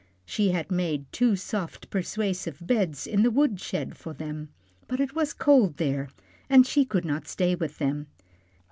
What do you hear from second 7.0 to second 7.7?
not stay